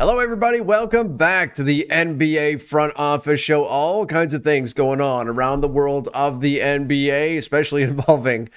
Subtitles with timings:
[0.00, 0.60] Hello, everybody.
[0.60, 3.64] Welcome back to the NBA Front Office Show.
[3.64, 8.48] All kinds of things going on around the world of the NBA, especially involving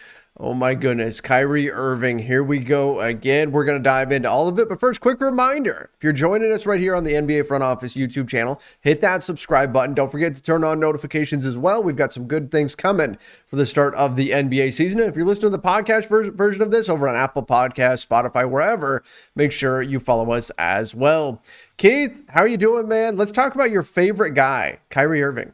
[0.44, 2.18] Oh my goodness, Kyrie Irving.
[2.18, 3.52] Here we go again.
[3.52, 4.70] We're going to dive into all of it.
[4.70, 7.94] But first, quick reminder if you're joining us right here on the NBA Front Office
[7.94, 9.94] YouTube channel, hit that subscribe button.
[9.94, 11.84] Don't forget to turn on notifications as well.
[11.84, 15.00] We've got some good things coming for the start of the NBA season.
[15.02, 18.08] And if you're listening to the podcast ver- version of this over on Apple Podcasts,
[18.08, 19.04] Spotify, wherever,
[19.36, 21.40] make sure you follow us as well.
[21.78, 23.16] Keith, how are you doing, man?
[23.16, 25.54] Let's talk about your favorite guy, Kyrie Irving.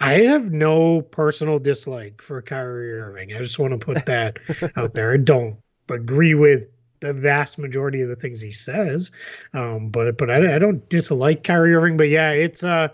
[0.00, 3.32] I have no personal dislike for Kyrie Irving.
[3.32, 4.38] I just want to put that
[4.76, 5.12] out there.
[5.12, 5.56] I don't
[5.88, 6.68] agree with
[7.00, 9.10] the vast majority of the things he says,
[9.54, 11.96] um, but but I, I don't dislike Kyrie Irving.
[11.96, 12.88] But yeah, it's uh,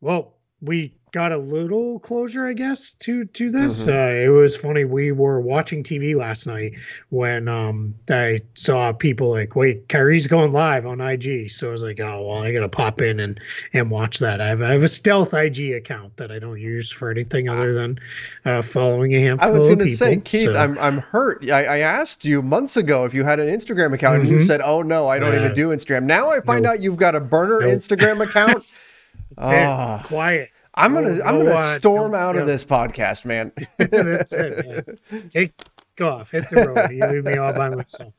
[0.00, 3.86] well, we got a little closure, I guess, to to this.
[3.86, 3.90] Mm-hmm.
[3.90, 4.84] Uh, it was funny.
[4.84, 6.74] We were watching TV last night
[7.10, 11.82] when um, I saw people like, "Wait, Kyrie's going live on IG." So I was
[11.82, 13.40] like, "Oh well, I gotta pop in and
[13.72, 16.90] and watch that." I have, I have a stealth IG account that I don't use
[16.90, 17.98] for anything other than
[18.44, 19.48] uh, following a handful.
[19.48, 19.66] Of people.
[19.66, 20.54] I was going to say, Keith, so.
[20.54, 21.50] I'm I'm hurt.
[21.50, 24.20] I, I, asked you months ago if you had an Instagram account, mm-hmm.
[24.20, 24.44] and you mm-hmm.
[24.44, 26.74] said, "Oh no, I don't uh, even do Instagram." Now I find nope.
[26.74, 27.72] out you've got a burner nope.
[27.72, 28.64] Instagram account.
[29.38, 30.00] oh.
[30.04, 30.50] Quiet.
[30.80, 33.52] I'm gonna no, I'm gonna storm out of this podcast, man.
[33.78, 34.66] That's it,
[35.12, 35.28] man.
[35.30, 35.52] Take
[35.96, 36.90] go off, hit the road.
[36.90, 38.14] You leave me all by myself.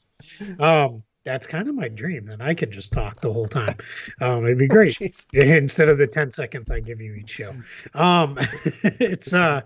[0.60, 2.28] Um, that's kind of my dream.
[2.28, 3.76] Then I can just talk the whole time.
[4.22, 5.08] Um, it'd be great oh,
[5.40, 7.56] instead of the 10 seconds I give you each show.
[7.96, 8.38] Um,
[8.84, 9.62] it's uh,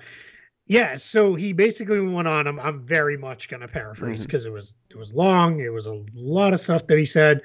[0.65, 0.95] yeah.
[0.95, 2.47] So he basically went on.
[2.47, 4.51] I'm I'm very much gonna paraphrase because mm-hmm.
[4.51, 5.59] it was it was long.
[5.59, 7.41] It was a lot of stuff that he said.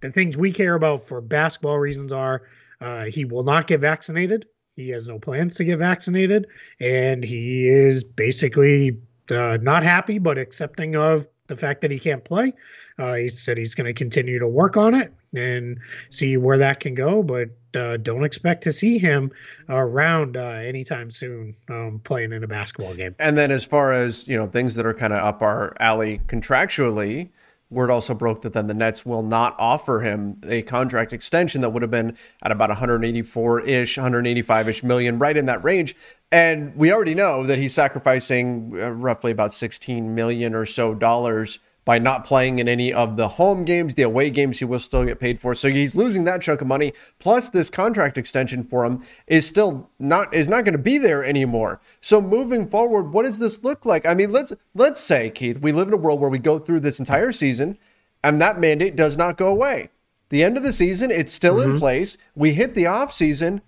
[0.00, 2.42] The things we care about for basketball reasons are
[2.80, 6.46] uh, he will not get vaccinated he has no plans to get vaccinated,
[6.80, 8.98] and he is basically
[9.30, 12.52] uh, not happy but accepting of the fact that he can't play.
[12.98, 15.78] Uh, he said he's going to continue to work on it and
[16.10, 19.30] see where that can go, but uh, don't expect to see him
[19.68, 23.14] around uh, anytime soon um, playing in a basketball game.
[23.18, 26.20] And then, as far as you know, things that are kind of up our alley
[26.26, 27.30] contractually,
[27.72, 31.70] word also broke that then the Nets will not offer him a contract extension that
[31.70, 35.96] would have been at about 184 ish, 185 ish million, right in that range.
[36.30, 41.58] And we already know that he's sacrificing uh, roughly about 16 million or so dollars
[41.84, 43.94] by not playing in any of the home games.
[43.94, 45.54] The away games he will still get paid for.
[45.54, 46.92] So he's losing that chunk of money.
[47.18, 51.24] Plus this contract extension for him is still not is not going to be there
[51.24, 51.80] anymore.
[52.00, 54.06] So moving forward, what does this look like?
[54.06, 56.80] I mean, let's let's say, Keith, we live in a world where we go through
[56.80, 57.78] this entire season
[58.22, 59.90] and that mandate does not go away.
[60.28, 61.72] The end of the season, it's still mm-hmm.
[61.72, 62.16] in place.
[62.34, 63.60] We hit the off season.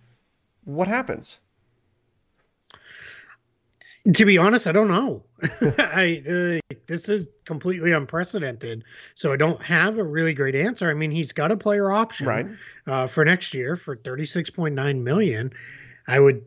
[0.64, 1.40] What happens?
[4.12, 5.22] To be honest, I don't know.
[5.78, 8.84] I uh, this is completely unprecedented,
[9.14, 10.90] so I don't have a really great answer.
[10.90, 12.46] I mean, he's got a player option right.
[12.86, 15.52] uh, for next year for thirty six point nine million.
[16.06, 16.44] I would,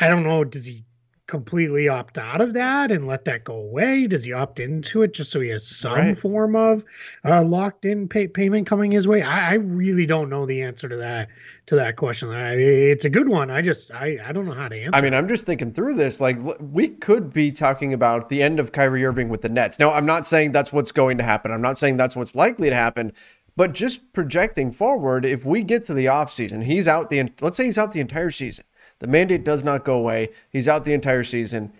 [0.00, 0.44] I don't know.
[0.44, 0.84] Does he
[1.26, 4.06] completely opt out of that and let that go away?
[4.06, 6.16] Does he opt into it just so he has some right.
[6.16, 6.84] form of
[7.24, 9.22] uh, locked in pay- payment coming his way?
[9.22, 11.28] I, I, really don't know the answer to that
[11.66, 12.30] to that question.
[12.30, 13.50] I, it's a good one.
[13.50, 14.96] I just I, I don't know how to answer.
[14.96, 16.20] I mean, I'm just thinking through this.
[16.20, 19.78] Like we could be talking about the end of Kyrie Irving with the Nets.
[19.78, 21.52] Now, I'm not saying that's what's going to happen.
[21.52, 23.12] I'm not saying that's what's likely to happen.
[23.56, 27.64] But just projecting forward, if we get to the offseason, he's out the let's say
[27.64, 28.64] he's out the entire season
[28.98, 30.30] the mandate does not go away.
[30.50, 31.72] He's out the entire season.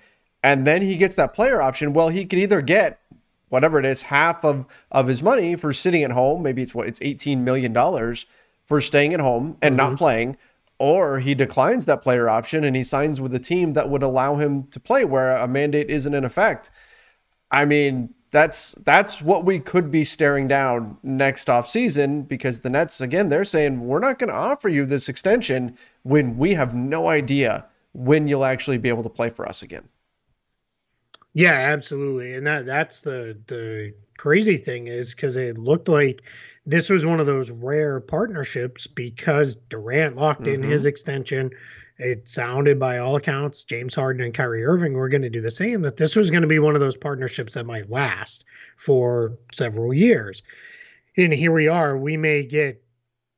[0.43, 1.93] And then he gets that player option.
[1.93, 3.01] Well, he could either get
[3.49, 6.43] whatever it is, half of, of his money for sitting at home.
[6.43, 7.73] Maybe it's what it's $18 million
[8.65, 9.91] for staying at home and mm-hmm.
[9.91, 10.37] not playing.
[10.79, 14.37] Or he declines that player option and he signs with a team that would allow
[14.37, 16.71] him to play where a mandate isn't in effect.
[17.51, 22.69] I mean, that's that's what we could be staring down next off season because the
[22.69, 26.75] Nets again they're saying we're not going to offer you this extension when we have
[26.75, 29.89] no idea when you'll actually be able to play for us again.
[31.33, 32.35] Yeah, absolutely.
[32.35, 36.23] And that that's the the crazy thing is cuz it looked like
[36.65, 40.63] this was one of those rare partnerships because Durant locked mm-hmm.
[40.63, 41.51] in his extension
[41.99, 45.51] it sounded by all accounts James Harden and Kyrie Irving were going to do the
[45.51, 48.45] same that this was going to be one of those partnerships that might last
[48.77, 50.43] for several years.
[51.17, 52.83] And here we are, we may get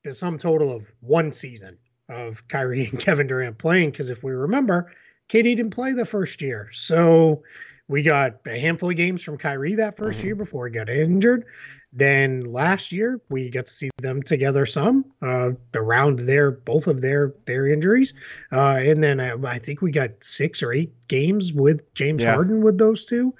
[0.03, 1.77] the sum total of one season
[2.09, 4.91] of Kyrie and Kevin Durant playing because if we remember,
[5.29, 6.69] KD didn't play the first year.
[6.71, 7.43] So
[7.87, 10.25] we got a handful of games from Kyrie that 1st mm-hmm.
[10.25, 11.45] year before he got injured.
[11.93, 17.01] Then last year we got to see them together some uh, around their both of
[17.01, 18.13] their their injuries,
[18.51, 22.35] uh, and then I, I, think we got six or eight games with James yeah.
[22.35, 23.33] Harden with those two,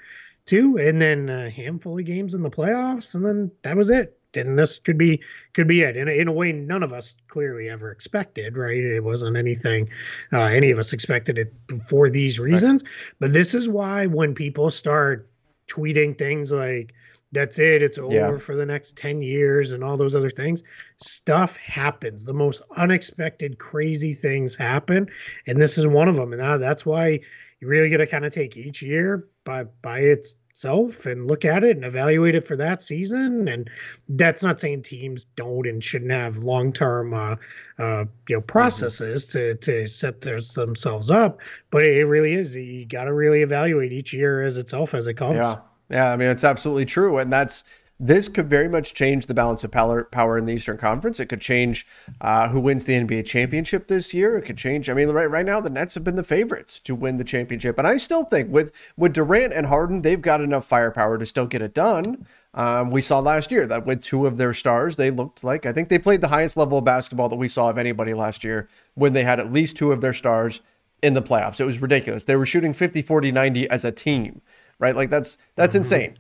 [0.45, 4.16] too, and then a handful of games in the playoffs, and then that was it.
[4.35, 5.21] And this could be
[5.53, 5.95] could be it.
[5.95, 8.83] In a, in a way none of us clearly ever expected right?
[8.83, 9.89] It wasn't anything
[10.33, 11.53] uh, any of us expected it
[11.87, 12.83] for these reasons.
[12.83, 12.91] Right.
[13.19, 15.29] but this is why when people start
[15.69, 16.93] tweeting things like
[17.31, 18.37] that's it it's over yeah.
[18.37, 20.63] for the next 10 years and all those other things
[20.97, 25.07] stuff happens the most unexpected crazy things happen
[25.45, 27.19] and this is one of them and that's why
[27.59, 31.63] you really got to kind of take each year by by itself and look at
[31.63, 33.47] it and evaluate it for that season.
[33.47, 33.69] And
[34.09, 37.35] that's not saying teams don't and shouldn't have long term, uh,
[37.79, 41.39] uh, you know, processes to to set their, themselves up.
[41.71, 45.15] But it really is you got to really evaluate each year as itself as it
[45.15, 45.47] comes.
[45.47, 45.55] Yeah,
[45.89, 46.11] yeah.
[46.11, 47.63] I mean, it's absolutely true, and that's
[47.99, 51.19] this could very much change the balance of power, power in the Eastern Conference.
[51.19, 51.87] It could change
[52.21, 54.37] uh, who wins the NBA championship this year.
[54.37, 54.87] It could change.
[54.87, 57.77] I mean, right right now the Nets have been the favorites to win the championship,
[57.77, 61.47] and I still think with with Durant and Harden, they've got enough firepower to still
[61.47, 62.27] get it done.
[62.53, 65.71] Um, we saw last year that with two of their stars, they looked like I
[65.71, 68.67] think they played the highest level of basketball that we saw of anybody last year
[68.95, 70.61] when they had at least two of their stars
[71.03, 71.59] in the playoffs.
[71.59, 72.25] It was ridiculous.
[72.25, 74.41] They were shooting 50, 40, 90 as a team,
[74.79, 74.95] right?
[74.95, 75.79] Like that's that's mm-hmm.
[75.79, 76.17] insane.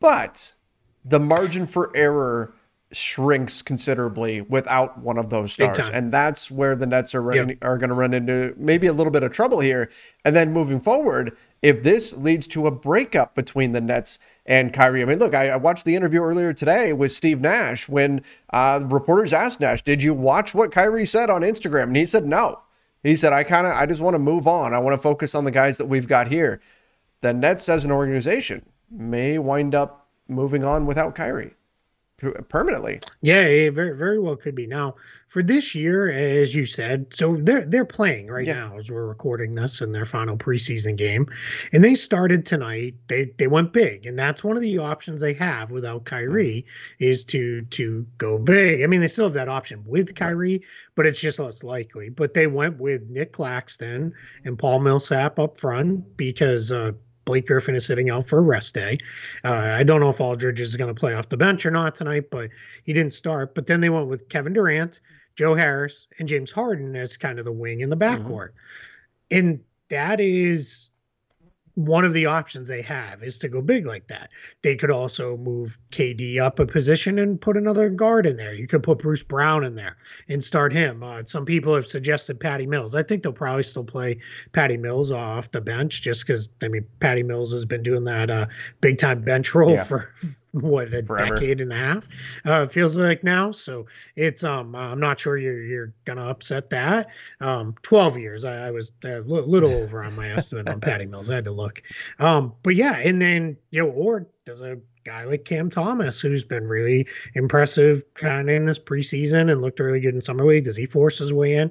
[0.00, 0.54] But
[1.04, 2.54] the margin for error
[2.92, 5.78] shrinks considerably without one of those stars.
[5.88, 7.58] And that's where the Nets are running, yep.
[7.62, 9.90] are going to run into maybe a little bit of trouble here.
[10.24, 15.02] And then moving forward, if this leads to a breakup between the Nets and Kyrie.
[15.02, 18.22] I mean, look, I, I watched the interview earlier today with Steve Nash when
[18.52, 22.26] uh, reporters asked Nash, "Did you watch what Kyrie said on Instagram?" And he said,
[22.26, 22.60] "No."
[23.02, 24.72] He said, "I kind of, I just want to move on.
[24.72, 26.60] I want to focus on the guys that we've got here."
[27.26, 31.56] The Nets, as an organization, may wind up moving on without Kyrie
[32.48, 33.00] permanently.
[33.20, 34.66] Yeah, it very very well could be.
[34.66, 34.94] Now
[35.28, 38.54] for this year, as you said, so they're they're playing right yeah.
[38.54, 41.26] now as we're recording this in their final preseason game,
[41.72, 42.94] and they started tonight.
[43.08, 46.64] They they went big, and that's one of the options they have without Kyrie
[47.00, 48.82] is to to go big.
[48.82, 50.62] I mean, they still have that option with Kyrie,
[50.94, 52.08] but it's just less likely.
[52.08, 54.14] But they went with Nic Claxton
[54.44, 56.92] and Paul Millsap up front because uh,
[57.26, 58.98] Blake Griffin is sitting out for a rest day.
[59.44, 61.94] Uh, I don't know if Aldridge is going to play off the bench or not
[61.94, 62.48] tonight, but
[62.84, 63.54] he didn't start.
[63.54, 65.00] But then they went with Kevin Durant,
[65.34, 68.26] Joe Harris, and James Harden as kind of the wing in the mm-hmm.
[68.26, 68.50] backcourt.
[68.50, 69.38] Mm-hmm.
[69.38, 70.90] And that is
[71.76, 74.30] one of the options they have is to go big like that.
[74.62, 78.54] They could also move KD up a position and put another guard in there.
[78.54, 81.02] You could put Bruce Brown in there and start him.
[81.02, 82.94] Uh, some people have suggested Patty Mills.
[82.94, 84.18] I think they'll probably still play
[84.52, 88.30] Patty Mills off the bench just because, I mean, Patty Mills has been doing that
[88.30, 88.46] uh,
[88.80, 89.84] big time bench role yeah.
[89.84, 90.14] for
[90.60, 91.34] what a Forever.
[91.34, 92.08] decade and a half
[92.46, 93.50] uh feels like now.
[93.50, 93.86] So
[94.16, 97.08] it's um i'm not sure you're you're gonna upset that.
[97.40, 98.44] Um 12 years.
[98.44, 101.28] I, I was a little over on my estimate on patty mills.
[101.28, 101.82] I had to look.
[102.18, 106.42] Um but yeah and then you know or does a guy like cam thomas who's
[106.42, 110.64] been really impressive kind of in this preseason and looked really good in summer league
[110.64, 111.70] does he force his way in?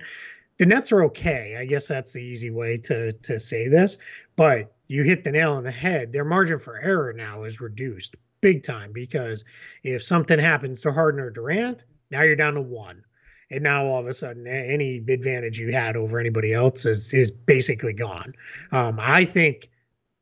[0.57, 1.57] The nets are okay.
[1.59, 3.97] I guess that's the easy way to to say this
[4.35, 6.13] but you hit the nail on the head.
[6.13, 9.43] Their margin for error now is reduced big time because
[9.83, 13.03] if something happens to Harden or Durant, now you're down to one.
[13.51, 17.29] And now all of a sudden, any advantage you had over anybody else is is
[17.29, 18.33] basically gone.
[18.71, 19.69] Um, I think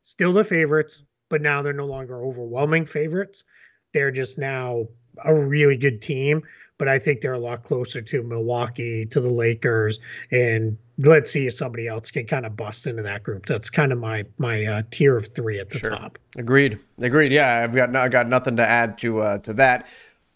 [0.01, 3.45] still the favorites, but now they're no longer overwhelming favorites.
[3.94, 4.88] They're just now
[5.24, 6.44] a really good team
[6.78, 10.00] but I think they're a lot closer to Milwaukee, to the Lakers,
[10.32, 13.46] and let's see if somebody else can kind of bust into that group.
[13.46, 15.92] That's kind of my my uh, tier of three at the sure.
[15.92, 16.20] top.
[16.38, 16.80] Agreed.
[17.00, 17.32] Agreed.
[17.32, 19.88] Yeah, I've got I got nothing to add to uh, to that.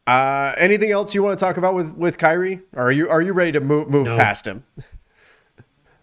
[0.06, 2.62] Uh, anything else you want to talk about with with Kyrie?
[2.74, 4.16] Or are you are you ready to move move no.
[4.16, 4.64] past him?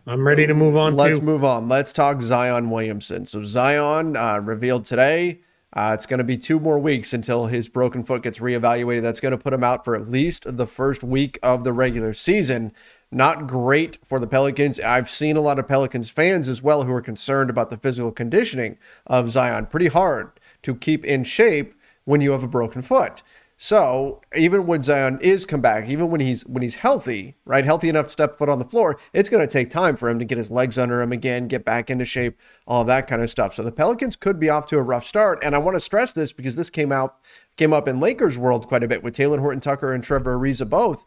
[0.07, 0.97] I'm ready to move on.
[0.97, 1.25] Let's too.
[1.25, 1.69] move on.
[1.69, 3.25] Let's talk Zion Williamson.
[3.25, 5.41] So Zion uh, revealed today
[5.75, 9.03] uh, it's going to be two more weeks until his broken foot gets reevaluated.
[9.03, 12.15] That's going to put him out for at least the first week of the regular
[12.15, 12.73] season.
[13.11, 14.79] Not great for the Pelicans.
[14.79, 18.13] I've seen a lot of Pelicans fans as well who are concerned about the physical
[18.13, 19.67] conditioning of Zion.
[19.67, 20.31] Pretty hard
[20.63, 23.23] to keep in shape when you have a broken foot.
[23.57, 27.89] So even when Zion is come back, even when he's when he's healthy, right, healthy
[27.89, 30.25] enough to step foot on the floor, it's going to take time for him to
[30.25, 33.55] get his legs under him again, get back into shape, all that kind of stuff.
[33.55, 36.13] So the Pelicans could be off to a rough start, and I want to stress
[36.13, 37.17] this because this came out
[37.57, 40.69] came up in Lakers world quite a bit with Talen Horton Tucker and Trevor Ariza
[40.69, 41.05] both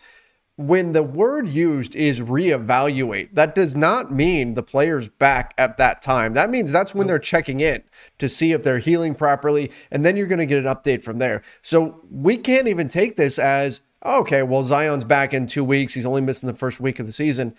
[0.58, 6.02] when the word used is reevaluate, that does not mean the player's back at that
[6.02, 6.34] time.
[6.34, 7.84] That means that's when they're checking in
[8.18, 11.20] to see if they're healing properly, and then you're going to get an update from
[11.20, 11.44] there.
[11.62, 15.94] So we can't even take this as, okay, well, Zion's back in two weeks.
[15.94, 17.56] He's only missing the first week of the season.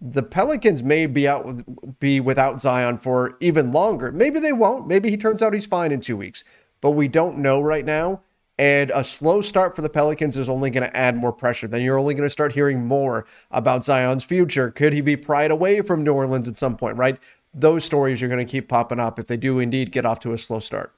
[0.00, 4.10] The Pelicans may be out with, be without Zion for even longer.
[4.10, 4.86] Maybe they won't.
[4.86, 6.44] Maybe he turns out he's fine in two weeks,
[6.80, 8.22] but we don't know right now.
[8.58, 11.68] And a slow start for the Pelicans is only going to add more pressure.
[11.68, 14.70] Then you're only going to start hearing more about Zion's future.
[14.70, 17.18] Could he be pried away from New Orleans at some point, right?
[17.54, 20.32] Those stories are going to keep popping up if they do indeed get off to
[20.32, 20.92] a slow start.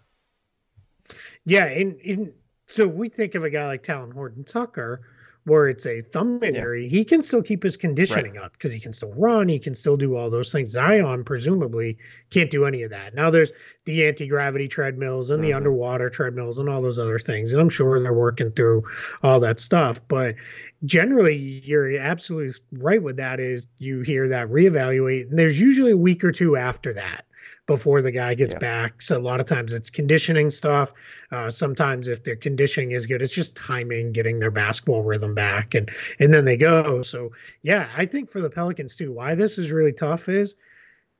[1.44, 1.66] Yeah.
[1.66, 2.32] And, and
[2.66, 5.02] so we think of a guy like Talen Horton Tucker
[5.50, 6.88] where it's a thumb injury, yeah.
[6.88, 8.44] he can still keep his conditioning right.
[8.44, 10.70] up because he can still run, he can still do all those things.
[10.70, 11.98] Zion presumably
[12.30, 13.14] can't do any of that.
[13.14, 13.52] Now there's
[13.84, 15.50] the anti-gravity treadmills and mm-hmm.
[15.50, 18.84] the underwater treadmills and all those other things, and I'm sure they're working through
[19.24, 20.00] all that stuff.
[20.06, 20.36] But
[20.84, 23.40] generally, you're absolutely right with that.
[23.40, 27.24] Is you hear that reevaluate, and there's usually a week or two after that
[27.70, 28.58] before the guy gets yeah.
[28.58, 29.00] back.
[29.00, 30.92] So a lot of times it's conditioning stuff.
[31.30, 35.76] Uh, sometimes if their conditioning is good, it's just timing, getting their basketball rhythm back,
[35.76, 37.00] and and then they go.
[37.02, 37.30] So
[37.62, 40.56] yeah, I think for the Pelicans too, why this is really tough is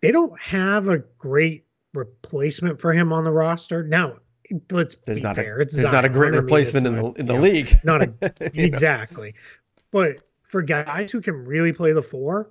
[0.02, 4.16] they don't have a great replacement for him on the roster now.
[4.72, 5.58] Let's there's be not fair.
[5.58, 5.94] A, it's there's Zion.
[5.94, 7.78] not a great replacement in the in the league.
[7.84, 8.12] Not a
[8.60, 9.36] exactly,
[9.92, 12.50] but for guys who can really play the four,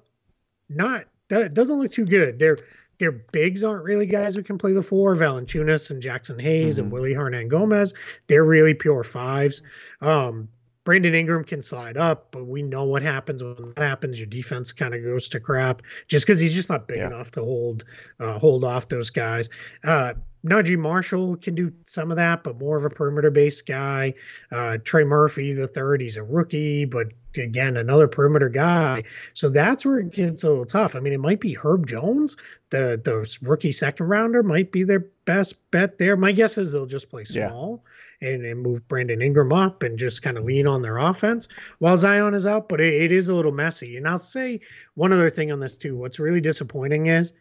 [0.69, 2.39] not that doesn't look too good.
[2.39, 2.59] They're
[2.99, 5.15] their bigs aren't really guys who can play the four.
[5.15, 6.83] Valanciunas and Jaxson Hayes mm-hmm.
[6.83, 7.95] and Willy Hernangomez,
[8.27, 9.61] they're really pure fives.
[10.01, 10.47] Um,
[10.83, 14.19] Brandon Ingram can slide up, but we know what happens when that happens.
[14.19, 17.07] Your defense kind of goes to crap just because he's just not big yeah.
[17.07, 17.85] enough to hold
[18.19, 19.49] uh, hold off those guys.
[19.83, 20.13] Uh,
[20.45, 24.13] Naji Marshall can do some of that, but more of a perimeter based guy.
[24.51, 29.03] Uh, Trey Murphy, the third, he's a rookie, but again, another perimeter guy.
[29.33, 30.95] So that's where it gets a little tough.
[30.95, 32.35] I mean, it might be Herb Jones,
[32.69, 36.17] the the rookie second rounder, might be their best bet there.
[36.17, 37.83] My guess is they'll just play small
[38.21, 38.29] yeah.
[38.29, 41.47] and, and move Brandon Ingram up and just kind of lean on their offense
[41.79, 42.69] while Zion is out.
[42.69, 43.97] But it, it is a little messy.
[43.97, 44.59] And I'll say
[44.95, 45.95] one other thing on this too.
[45.95, 47.33] What's really disappointing is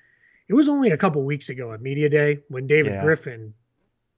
[0.49, 3.05] it was only a couple weeks ago at Media Day when David yeah.
[3.05, 3.55] Griffin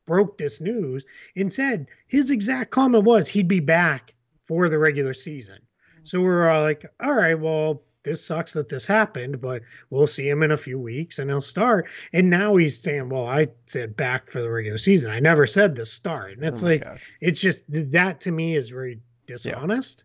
[0.07, 1.05] broke this news
[1.37, 4.13] and said his exact comment was he'd be back
[4.51, 5.59] for the regular season.
[5.59, 6.05] Mm-hmm.
[6.07, 10.09] So we are all like, all right, well, this sucks that this happened, but we'll
[10.09, 11.89] see him in a few weeks and he'll start.
[12.13, 15.13] And now he's saying, well, I said back for the regular season.
[15.13, 16.33] I never said the start.
[16.33, 17.01] And it's oh like, gosh.
[17.21, 20.03] it's just that to me is very dishonest.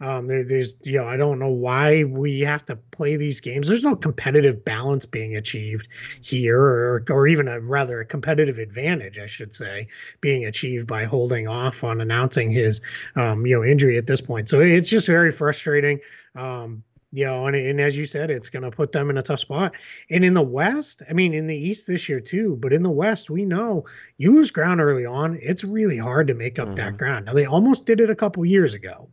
[0.00, 3.68] Um, there, there's, you know, I don't know why we have to play these games.
[3.68, 5.88] There's no competitive balance being achieved
[6.20, 9.88] here, or, or even a rather a competitive advantage, I should say,
[10.20, 12.80] being achieved by holding off on announcing his,
[13.14, 14.48] um, you know, injury at this point.
[14.48, 16.00] So it's just very frustrating.
[16.34, 19.22] Um, you know, and, and as you said, it's going to put them in a
[19.22, 19.74] tough spot.
[20.10, 22.90] And in the West, I mean, in the East this year too, but in the
[22.90, 23.86] West, we know
[24.18, 25.38] you lose ground early on.
[25.40, 26.74] It's really hard to make up mm-hmm.
[26.74, 27.24] that ground.
[27.24, 29.08] Now they almost did it a couple years ago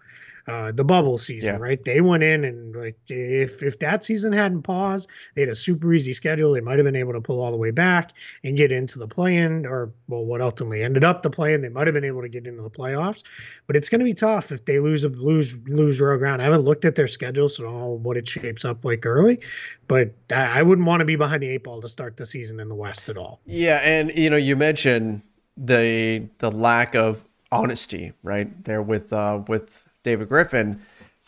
[0.48, 1.60] uh, the bubble season, yeah.
[1.60, 1.84] right?
[1.84, 5.94] They went in and like if if that season hadn't paused, they had a super
[5.94, 6.52] easy schedule.
[6.52, 8.12] They might have been able to pull all the way back
[8.44, 11.62] and get into the play-in, or well, what ultimately ended up the play-in.
[11.62, 13.24] They might have been able to get into the playoffs,
[13.68, 16.42] but it's going to be tough if they lose a lose lose road ground.
[16.42, 19.06] I haven't looked at their schedule, so I don't know what it shapes up like
[19.06, 19.40] early,
[19.88, 22.60] but I, I wouldn't want to be behind the eight ball to start the season
[22.60, 23.40] in the West at all.
[23.46, 25.22] Yeah, and you know, you mentioned
[25.56, 30.81] the the lack of honesty right there with uh, with David Griffin,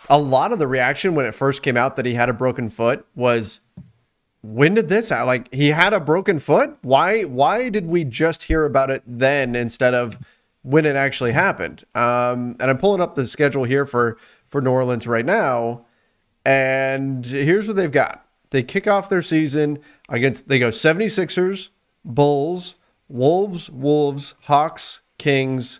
[0.09, 2.69] a lot of the reaction when it first came out that he had a broken
[2.69, 3.61] foot was
[4.41, 5.25] when did this out?
[5.25, 6.77] Like he had a broken foot?
[6.81, 10.19] Why why did we just hear about it then instead of
[10.61, 11.83] when it actually happened?
[11.95, 14.17] Um, and I'm pulling up the schedule here for
[14.47, 15.85] for New Orleans right now,
[16.45, 18.25] and here's what they've got.
[18.51, 19.79] They kick off their season
[20.09, 21.69] against they go 76ers,
[22.03, 22.75] Bulls,
[23.09, 25.79] Wolves, Wolves, Hawks, Kings,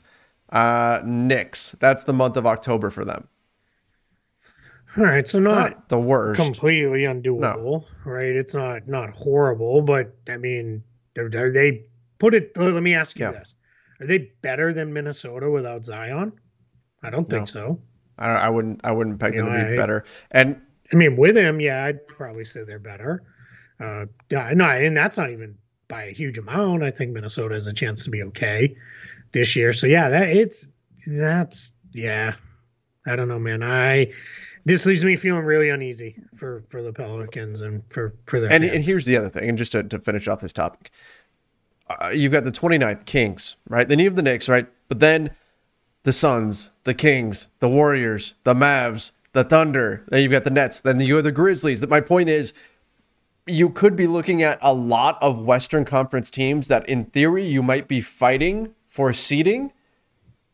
[0.55, 1.75] uh, Knicks.
[1.79, 3.27] That's the month of October for them.
[4.97, 7.85] All right, so not, not the worst, completely undoable, no.
[8.05, 8.33] right?
[8.33, 10.81] It's not not horrible, but I mean,
[11.17, 11.83] are, they
[12.17, 12.55] put it?
[12.55, 13.31] Let me ask you yeah.
[13.33, 13.55] this:
[13.99, 16.31] Are they better than Minnesota without Zion?
[17.03, 17.45] I don't think no.
[17.45, 17.81] so.
[18.17, 18.79] I, I, wouldn't.
[18.85, 20.05] I wouldn't peg you them know, to be I, better.
[20.31, 20.61] And
[20.93, 23.21] I mean, with him, yeah, I'd probably say they're better.
[23.81, 25.57] Uh, no, and that's not even
[25.87, 26.83] by a huge amount.
[26.83, 28.75] I think Minnesota has a chance to be okay
[29.31, 29.73] this year.
[29.73, 30.67] So yeah, that it's
[31.07, 32.35] that's yeah.
[33.07, 33.63] I don't know, man.
[33.63, 34.11] I
[34.65, 38.63] this leaves me feeling really uneasy for for the Pelicans and for for their and
[38.63, 38.75] fans.
[38.75, 40.91] and here's the other thing, and just to, to finish off this topic,
[41.89, 43.87] uh, you've got the 29th Kings, right?
[43.87, 44.67] Then you have the Knicks, right?
[44.87, 45.31] But then
[46.03, 50.03] the Suns, the Kings, the Warriors, the Mavs, the Thunder.
[50.07, 50.81] Then you've got the Nets.
[50.81, 51.81] Then you have the Grizzlies.
[51.81, 52.53] That my point is,
[53.47, 57.61] you could be looking at a lot of Western Conference teams that, in theory, you
[57.61, 59.71] might be fighting for seeding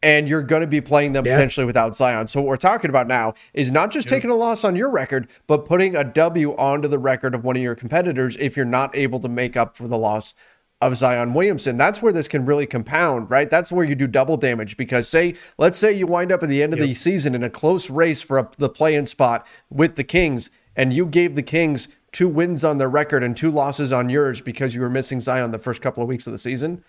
[0.03, 1.33] and you're going to be playing them yeah.
[1.33, 2.27] potentially without Zion.
[2.27, 4.17] So what we're talking about now is not just yeah.
[4.17, 7.55] taking a loss on your record, but putting a W onto the record of one
[7.55, 10.33] of your competitors if you're not able to make up for the loss
[10.81, 11.77] of Zion Williamson.
[11.77, 13.49] That's where this can really compound, right?
[13.49, 16.63] That's where you do double damage because say, let's say you wind up at the
[16.63, 16.87] end of yep.
[16.87, 20.91] the season in a close race for a, the play-in spot with the Kings, and
[20.91, 24.75] you gave the Kings two wins on their record and two losses on yours because
[24.75, 26.83] you were missing Zion the first couple of weeks of the season.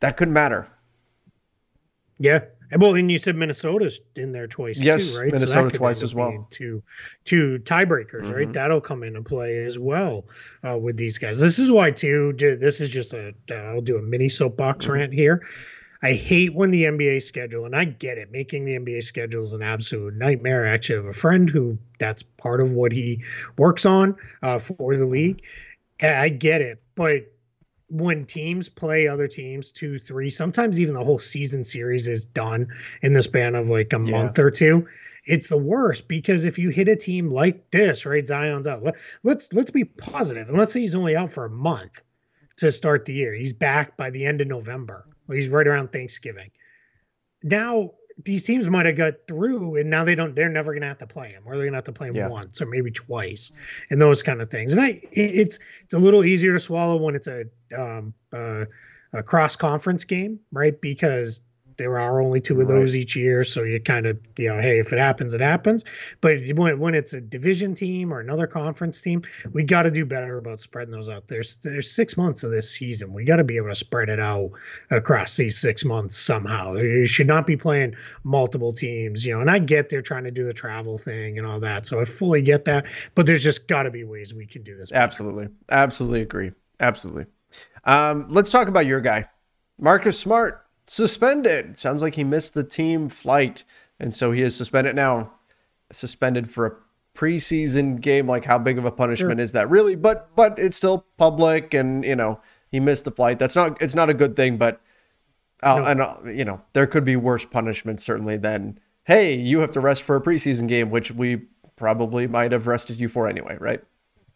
[0.00, 0.68] That could matter.
[2.18, 2.40] Yeah,
[2.78, 5.32] well, and you said Minnesota's in there twice yes, too, right?
[5.32, 6.46] Minnesota so twice as well.
[6.50, 6.82] Two,
[7.24, 8.34] two tiebreakers, mm-hmm.
[8.34, 8.52] right?
[8.52, 10.24] That'll come into play as well
[10.68, 11.38] uh, with these guys.
[11.38, 12.34] This is why too.
[12.36, 13.34] This is just a.
[13.50, 14.94] will do a mini soapbox mm-hmm.
[14.94, 15.46] rant here.
[16.06, 18.30] I hate when the NBA schedule, and I get it.
[18.30, 20.64] Making the NBA schedule is an absolute nightmare.
[20.64, 23.24] I actually have a friend who that's part of what he
[23.58, 25.42] works on uh, for the league.
[26.00, 27.24] I get it, but
[27.88, 32.68] when teams play other teams two, three, sometimes even the whole season series is done
[33.02, 34.12] in the span of like a yeah.
[34.12, 34.86] month or two.
[35.24, 38.24] It's the worst because if you hit a team like this, right?
[38.24, 38.84] Zion's out.
[38.84, 38.94] Let,
[39.24, 42.04] let's let's be positive, and let's say he's only out for a month
[42.58, 43.34] to start the year.
[43.34, 45.04] He's back by the end of November.
[45.28, 46.50] He's right around Thanksgiving.
[47.42, 47.92] Now
[48.24, 51.06] these teams might have got through and now they don't they're never gonna have to
[51.06, 52.28] play him or they're gonna have to play him yeah.
[52.28, 53.52] once or maybe twice
[53.90, 57.14] and those kind of things and i it's it's a little easier to swallow when
[57.14, 57.44] it's a
[57.76, 58.64] um uh,
[59.12, 61.42] a cross conference game right because
[61.76, 63.02] there are only two of those right.
[63.02, 65.84] each year, so you kind of you know, hey, if it happens, it happens.
[66.20, 70.04] But when when it's a division team or another conference team, we got to do
[70.04, 71.28] better about spreading those out.
[71.28, 73.12] There's there's six months of this season.
[73.12, 74.50] We got to be able to spread it out
[74.90, 76.74] across these six months somehow.
[76.74, 79.40] You should not be playing multiple teams, you know.
[79.40, 82.04] And I get they're trying to do the travel thing and all that, so I
[82.04, 82.86] fully get that.
[83.14, 84.92] But there's just got to be ways we can do this.
[84.92, 86.52] Absolutely, absolutely agree.
[86.80, 87.26] Absolutely.
[87.84, 89.26] Um, let's talk about your guy,
[89.78, 91.78] Marcus Smart suspended.
[91.78, 93.64] Sounds like he missed the team flight,
[93.98, 95.32] and so he is suspended now.
[95.92, 98.26] Suspended for a preseason game.
[98.26, 99.44] Like, how big of a punishment sure.
[99.44, 99.94] is that really?
[99.94, 102.40] But but it's still public, and you know
[102.70, 103.38] he missed the flight.
[103.38, 104.80] That's not it's not a good thing, but
[105.62, 105.84] uh, no.
[105.84, 109.80] and uh, you know there could be worse punishments certainly than hey you have to
[109.80, 111.42] rest for a preseason game, which we
[111.76, 113.82] probably might have rested you for anyway, right?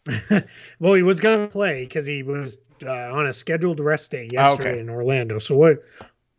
[0.79, 4.27] well, he was going to play because he was uh, on a scheduled rest day
[4.31, 4.79] yesterday oh, okay.
[4.79, 5.37] in Orlando.
[5.37, 5.83] So what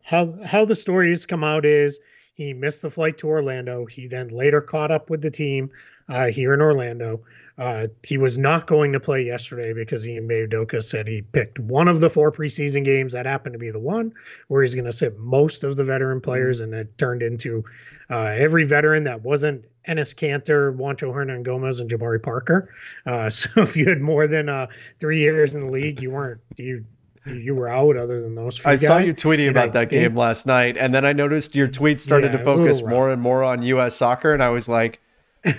[0.03, 1.99] how how the story has come out is
[2.35, 3.85] he missed the flight to Orlando.
[3.85, 5.69] He then later caught up with the team
[6.09, 7.21] uh, here in Orlando.
[7.59, 11.87] Uh, he was not going to play yesterday because Ime Udoka said he picked one
[11.87, 13.13] of the four preseason games.
[13.13, 14.11] That happened to be the one
[14.47, 17.63] where he's going to sit most of the veteran players, and it turned into
[18.09, 22.73] uh, every veteran that wasn't Enes Kanter, Juancho Hernangomez, and Jabari Parker.
[23.05, 24.65] Uh, so if you had more than uh,
[24.99, 26.83] three years in the league, you weren't you
[27.25, 28.63] you were out other than those.
[28.65, 28.85] I guys.
[28.85, 31.99] saw you tweeting about I that game last night, and then I noticed your tweets
[31.99, 33.95] started yeah, to focus more and more on U.S.
[33.95, 34.99] soccer, and I was like,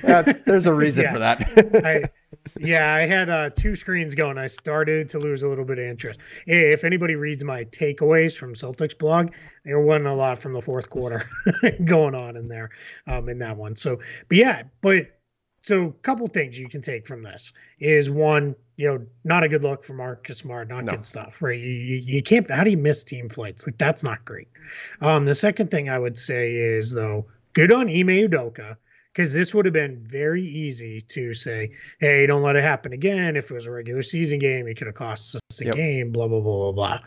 [0.03, 1.13] "That's there's a reason yeah.
[1.13, 2.03] for that." I,
[2.59, 4.39] yeah, I had uh, two screens going.
[4.39, 6.21] I started to lose a little bit of interest.
[6.47, 9.33] If anybody reads my takeaways from Celtics blog,
[9.65, 11.29] there wasn't a lot from the fourth quarter
[11.85, 12.71] going on in there,
[13.07, 13.75] um, in that one.
[13.75, 13.99] So,
[14.29, 15.14] but yeah, but
[15.65, 19.49] so a couple things you can take from this is one, you know, not a
[19.49, 20.93] good look for Marcus Smart, not no.
[20.93, 21.59] good stuff, right?
[21.59, 22.51] You, you, you can't.
[22.51, 23.67] How do you miss team flights?
[23.67, 24.49] Like that's not great.
[25.01, 27.25] Um, the second thing I would say is though,
[27.55, 28.77] good on Ime Udoka
[29.15, 33.35] because this would have been very easy to say, hey, don't let it happen again.
[33.35, 35.77] If it was a regular season game, it could have cost us a yep.
[35.77, 36.13] game.
[36.13, 37.01] Blah blah blah blah blah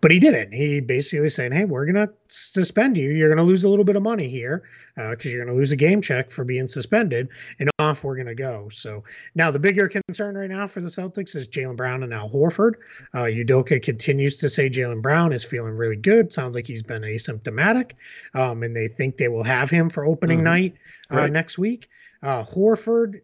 [0.00, 0.52] but he didn't.
[0.52, 3.10] He basically saying, "Hey, we're gonna suspend you.
[3.10, 4.62] You're gonna lose a little bit of money here
[4.96, 8.34] because uh, you're gonna lose a game check for being suspended, and off we're gonna
[8.34, 12.14] go." So now the bigger concern right now for the Celtics is Jaylen Brown and
[12.14, 12.74] Al Horford.
[13.14, 16.32] Uh, Udoka continues to say Jaylen Brown is feeling really good.
[16.32, 17.92] Sounds like he's been asymptomatic,
[18.34, 20.44] um, and they think they will have him for opening mm-hmm.
[20.44, 20.74] night
[21.12, 21.32] uh, right.
[21.32, 21.88] next week.
[22.22, 23.20] Uh, Horford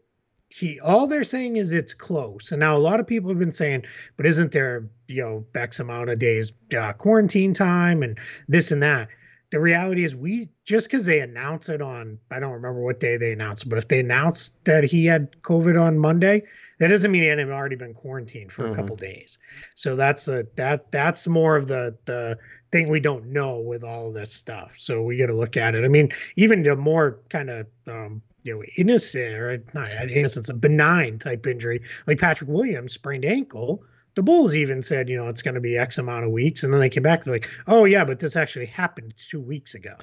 [0.57, 2.52] he all they're saying is it's close.
[2.52, 3.85] And now a lot of people have been saying,
[4.16, 8.83] but isn't there, you know, X amount of days uh, quarantine time and this and
[8.83, 9.09] that?
[9.50, 13.16] The reality is, we just because they announce it on, I don't remember what day
[13.16, 16.42] they announced, but if they announced that he had COVID on Monday,
[16.78, 18.72] that doesn't mean he hadn't already been quarantined for mm-hmm.
[18.72, 19.38] a couple days.
[19.76, 22.38] So that's a that that's more of the the
[22.72, 24.76] thing we don't know with all of this stuff.
[24.78, 25.85] So we got to look at it.
[25.85, 30.54] I mean, even the more kind of um, you know innocent or not innocent, a
[30.54, 33.82] benign type injury like Patrick Williams sprained ankle.
[34.16, 36.72] The Bulls even said, you know, it's going to be X amount of weeks, and
[36.72, 39.94] then they came back to like, oh yeah, but this actually happened two weeks ago.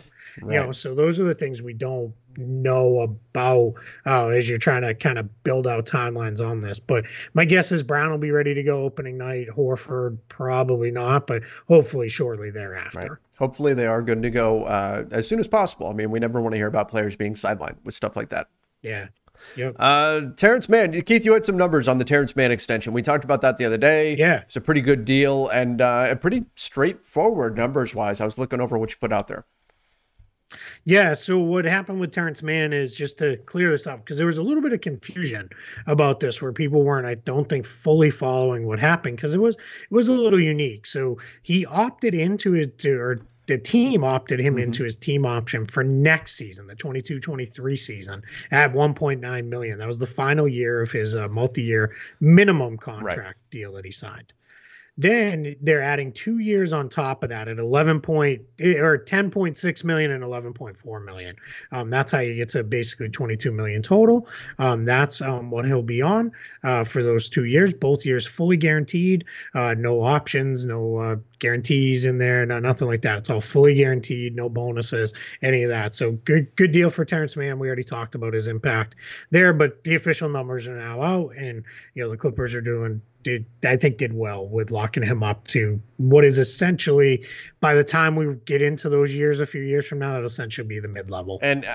[0.42, 0.54] Right.
[0.54, 3.74] You know, so those are the things we don't know about
[4.06, 6.80] uh, as you're trying to kind of build out timelines on this.
[6.80, 9.48] But my guess is Brown will be ready to go opening night.
[9.50, 13.00] Horford probably not, but hopefully shortly thereafter.
[13.00, 13.12] Right.
[13.40, 15.88] Hopefully they are good to go uh, as soon as possible.
[15.88, 18.48] I mean, we never want to hear about players being sidelined with stuff like that.
[18.84, 19.08] Yeah.
[19.56, 19.76] Yep.
[19.80, 22.94] Uh, Terrence Mann, Keith, you had some numbers on the Terrence Mann extension.
[22.94, 24.16] We talked about that the other day.
[24.16, 24.42] Yeah.
[24.42, 28.22] It's a pretty good deal and uh, a pretty straightforward numbers wise.
[28.22, 29.46] I was looking over what you put out there.
[30.86, 31.14] Yeah.
[31.14, 34.38] So what happened with Terrence Mann is just to clear this up because there was
[34.38, 35.50] a little bit of confusion
[35.88, 39.56] about this where people weren't, I don't think, fully following what happened because it was
[39.56, 40.86] it was a little unique.
[40.86, 44.64] So he opted into it to, or the team opted him mm-hmm.
[44.64, 49.78] into his team option for next season, the 22-23 season, at 1.9 million.
[49.78, 53.50] That was the final year of his uh, multi-year minimum contract right.
[53.50, 54.34] deal that he signed.
[54.98, 60.12] Then they're adding two years on top of that at 11 point or 10.6 million
[60.12, 61.36] and 11.4 million.
[61.72, 64.28] Um, that's how you get to basically 22 million total.
[64.60, 66.32] Um, that's um, what he'll be on
[66.64, 67.74] uh, for those two years.
[67.74, 69.26] Both years fully guaranteed.
[69.56, 73.20] Uh, no options, no uh, guarantees in there, no, nothing like that.
[73.20, 75.94] It's all fully guaranteed, no bonuses, any of that.
[75.94, 77.60] So good, good deal for Terrence Mann.
[77.60, 78.96] We already talked about his impact
[79.30, 83.02] there, but the official numbers are now out, and you know the Clippers are doing
[83.24, 87.26] did I think did well with locking him up to what is essentially
[87.62, 90.68] by the time we get into those years a few years from now that'll essentially
[90.68, 91.40] be the mid level.
[91.42, 91.66] And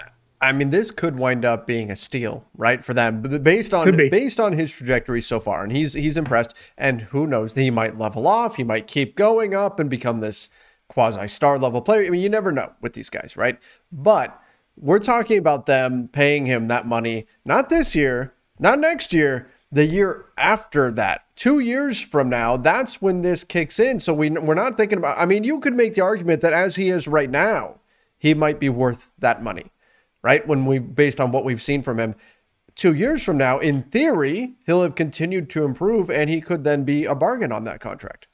[0.40, 4.38] I mean this could wind up being a steal, right, for them based on based
[4.38, 8.26] on his trajectory so far and he's he's impressed and who knows he might level
[8.26, 10.48] off, he might keep going up and become this
[10.88, 12.06] quasi star level player.
[12.06, 13.58] I mean you never know with these guys, right?
[13.90, 14.40] But
[14.76, 19.86] we're talking about them paying him that money not this year, not next year, the
[19.86, 24.00] year after that two years from now, that's when this kicks in.
[24.00, 26.74] So we, we're not thinking about, I mean, you could make the argument that as
[26.74, 27.78] he is right now,
[28.18, 29.70] he might be worth that money,
[30.22, 30.46] right?
[30.46, 32.14] When we, based on what we've seen from him,
[32.74, 36.84] two years from now, in theory, he'll have continued to improve and he could then
[36.84, 38.28] be a bargain on that contract.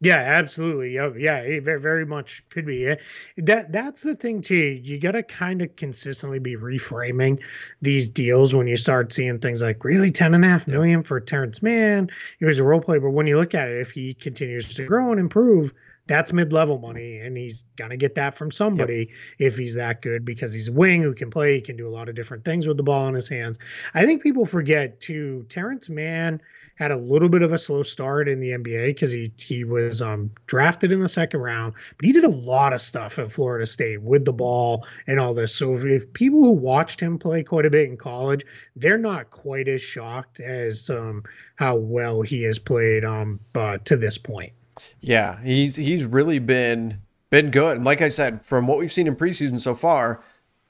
[0.00, 0.94] Yeah, absolutely.
[0.94, 2.86] Yeah, yeah, eh, very, very much could be.
[2.86, 2.96] Eh.
[3.38, 4.54] That that's the thing too.
[4.54, 7.42] You got to kind of consistently be reframing
[7.82, 11.18] these deals when you start seeing things like really ten and a half million for
[11.18, 12.10] Terrence Mann.
[12.38, 14.84] He was a role player, but when you look at it, if he continues to
[14.84, 15.74] grow and improve,
[16.08, 19.52] that's mid-level money, and he's gonna get that from somebody yep.
[19.52, 21.54] if he's that good because he's a wing who can play.
[21.54, 23.58] He can do a lot of different things with the ball in his hands.
[23.94, 25.46] I think people forget too.
[25.48, 26.40] Terrence Mann
[26.78, 30.00] had a little bit of a slow start in the NBA because he he was
[30.00, 33.66] um, drafted in the second round, but he did a lot of stuff at Florida
[33.66, 35.54] State with the ball and all this.
[35.54, 38.44] So if, if people who watched him play quite a bit in college,
[38.76, 41.24] they're not quite as shocked as um,
[41.56, 44.52] how well he has played um, uh, to this point.
[45.00, 47.76] Yeah, he's he's really been been good.
[47.76, 50.22] And like I said, from what we've seen in preseason so far,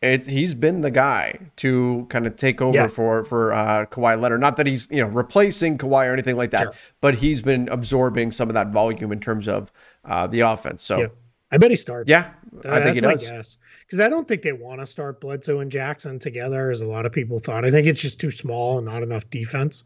[0.03, 2.89] it's he's been the guy to kind of take over yeah.
[2.89, 4.41] for for uh, Kawhi Leonard.
[4.41, 6.73] Not that he's you know replacing Kawhi or anything like that, sure.
[7.01, 9.73] but he's been absorbing some of that volume in terms of
[10.05, 10.83] uh, the offense.
[10.83, 10.99] So.
[10.99, 11.07] Yeah.
[11.51, 12.11] I bet he starts.
[12.11, 12.31] Yeah,
[12.67, 13.57] I uh, think he does.
[13.89, 17.07] Because I don't think they want to start Bledsoe and Jackson together, as a lot
[17.07, 17.65] of people thought.
[17.65, 19.85] I think it's just too small and not enough defense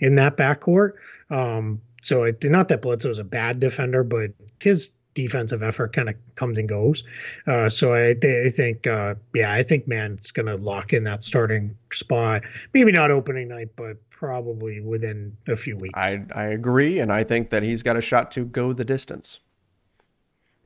[0.00, 0.92] in that backcourt.
[1.28, 4.30] Um, so it, not that Bledsoe is a bad defender, but
[4.62, 7.04] his defensive effort kind of comes and goes.
[7.46, 11.22] Uh, so I, I think, uh, yeah, I think Mann's going to lock in that
[11.22, 12.44] starting spot.
[12.72, 15.98] Maybe not opening night, but probably within a few weeks.
[15.98, 17.00] I, I agree.
[17.00, 19.40] And I think that he's got a shot to go the distance.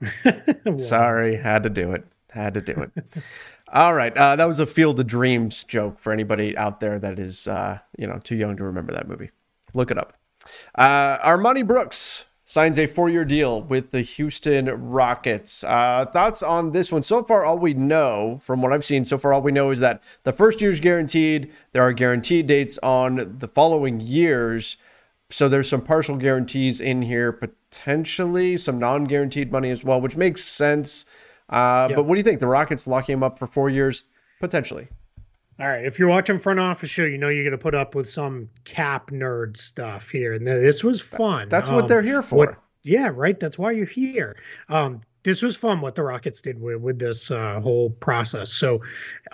[0.77, 2.07] Sorry, had to do it.
[2.37, 3.23] Had to do it.
[3.73, 7.19] All right, uh, that was a Field of Dreams joke for anybody out there that
[7.19, 9.31] is, uh, you know, too young to remember that movie.
[9.73, 10.13] Look it up.
[10.75, 15.65] Uh, Armoni Brooks signs a four year deal with the Houston Rockets.
[15.65, 17.01] Uh, thoughts on this one?
[17.01, 19.81] So far, all we know from what I've seen so far, all we know is
[19.81, 21.51] that the first year is guaranteed.
[21.73, 24.77] There are guaranteed dates on the following years.
[25.31, 30.19] So there's some partial guarantees in here, potentially some non guaranteed money as well, which
[30.19, 31.07] makes sense.
[31.49, 31.97] Uh, yep.
[31.97, 32.41] But what do you think?
[32.41, 34.05] The Rockets locking him up for four years?
[34.41, 34.89] Potentially.
[35.59, 37.95] All right, if you're watching front office show, you know you're going to put up
[37.95, 41.49] with some cap nerd stuff here, and this was fun.
[41.49, 42.37] That's um, what they're here for.
[42.37, 43.41] What, yeah, right.
[43.41, 44.37] That's why you're here.
[44.69, 48.53] Um, this was fun what the Rockets did with, with this uh, whole process.
[48.53, 48.81] So,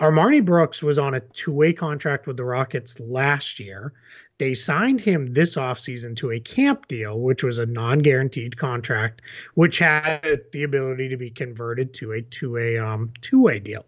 [0.01, 3.93] Armoni Brooks was on a two way contract with the Rockets last year.
[4.39, 9.21] They signed him this offseason to a camp deal, which was a non guaranteed contract,
[9.55, 13.85] which had the ability to be converted to a two way um, two way deal.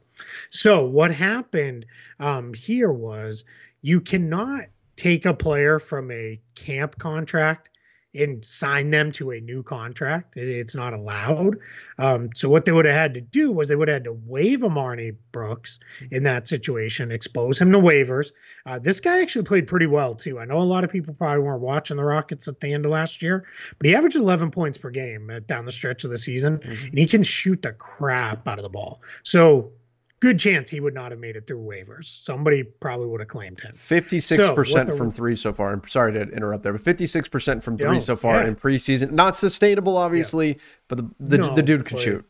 [0.50, 1.86] So what happened
[2.20, 3.44] um, here was
[3.80, 7.70] you cannot take a player from a camp contract
[8.14, 10.36] and sign them to a new contract.
[10.36, 11.58] It's not allowed.
[11.98, 14.18] Um, so what they would have had to do was they would have had to
[14.26, 15.78] waive Armoni Brooks
[16.10, 18.32] in that situation, expose him to waivers.
[18.66, 20.38] Uh, this guy actually played pretty well too.
[20.38, 22.92] I know a lot of people probably weren't watching the Rockets at the end of
[22.92, 23.44] last year,
[23.78, 26.86] but he averaged 11 points per game down the stretch of the season, mm-hmm.
[26.86, 29.02] and he can shoot the crap out of the ball.
[29.22, 29.72] So
[30.24, 32.24] good chance he would not have made it through waivers.
[32.24, 33.74] Somebody probably would have claimed him.
[33.74, 35.74] 56% so from three so far.
[35.74, 38.48] I'm sorry to interrupt there, but 56% from three so far yeah.
[38.48, 39.12] in preseason.
[39.12, 40.54] Not sustainable, obviously, yeah.
[40.88, 42.24] but the, the, no, the dude could shoot.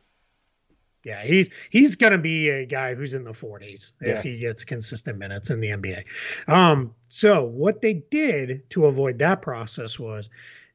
[1.04, 4.22] Yeah, he's he's gonna be a guy who's in the 40s if yeah.
[4.22, 6.04] he gets consistent minutes in the NBA.
[6.48, 10.30] Um, so what they did to avoid that process was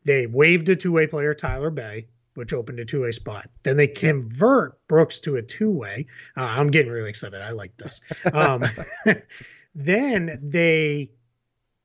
[0.05, 2.05] they waived a two-way player, Tyler Bey,
[2.39, 3.49] which opened a two-way spot.
[3.63, 6.07] Then they convert Brooks to a two-way.
[6.37, 7.41] Uh, I'm getting really excited.
[7.41, 7.99] I like this.
[8.33, 8.63] Um,
[9.75, 11.11] then they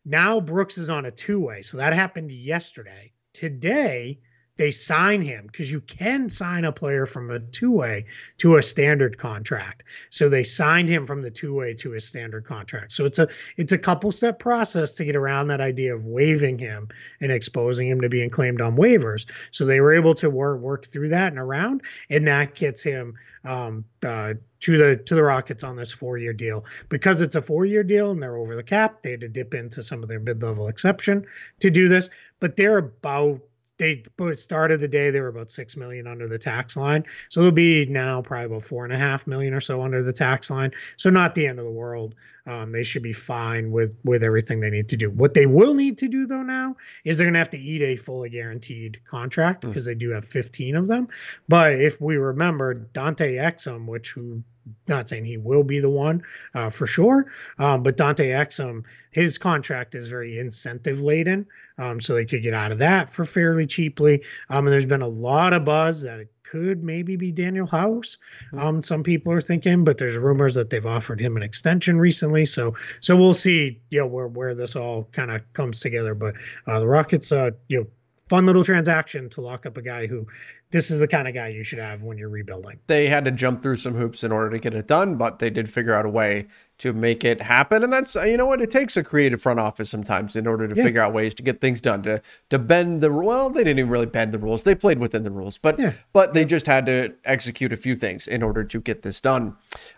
[0.04, 1.62] now Brooks is on a two-way.
[1.62, 3.12] So that happened yesterday.
[3.32, 4.20] Today
[4.56, 8.04] they sign him because you can sign a player from a two way
[8.38, 9.84] to a standard contract.
[10.10, 12.92] So they signed him from the two way to a standard contract.
[12.92, 16.58] So it's a it's a couple step process to get around that idea of waiving
[16.58, 16.88] him
[17.20, 19.26] and exposing him to being claimed on waivers.
[19.50, 23.14] So they were able to work work through that and around, and that gets him
[23.44, 27.42] um, uh, to the to the Rockets on this four year deal because it's a
[27.42, 29.02] four year deal and they're over the cap.
[29.02, 31.26] They had to dip into some of their mid level exception
[31.60, 32.08] to do this,
[32.40, 33.40] but they're about
[33.78, 34.02] they
[34.34, 37.04] started the day they were about six million under the tax line.
[37.28, 40.12] So they'll be now probably about four and a half million or so under the
[40.12, 40.72] tax line.
[40.96, 42.14] So not the end of the world.
[42.46, 45.10] Um, they should be fine with with everything they need to do.
[45.10, 47.82] What they will need to do though now is they're going to have to eat
[47.82, 49.86] a fully guaranteed contract because mm.
[49.86, 51.08] they do have 15 of them.
[51.48, 54.42] But if we remember dante exum which who
[54.88, 56.22] not saying he will be the one
[56.54, 57.26] uh, for sure,
[57.58, 61.46] um, but Dante Exum, his contract is very incentive laden,
[61.78, 64.22] um, so they could get out of that for fairly cheaply.
[64.50, 68.16] Um, and there's been a lot of buzz that it could maybe be Danuel House.
[68.50, 68.58] Hmm.
[68.58, 72.44] Um, some people are thinking, but there's rumors that they've offered him an extension recently.
[72.44, 76.14] So so we'll see, you know, where where this all kind of comes together.
[76.14, 76.34] But
[76.66, 77.86] uh, the Rockets, uh, you know
[78.26, 80.26] fun little transaction to lock up a guy who
[80.74, 82.80] this is the kind of guy you should have when you're rebuilding.
[82.88, 85.48] They had to jump through some hoops in order to get it done, but they
[85.48, 87.84] did figure out a way to make it happen.
[87.84, 90.74] And that's you know what it takes a creative front office sometimes in order to
[90.74, 90.82] yeah.
[90.82, 93.90] figure out ways to get things done to to bend the well they didn't even
[93.90, 95.92] really bend the rules they played within the rules but yeah.
[96.12, 99.56] but they just had to execute a few things in order to get this done.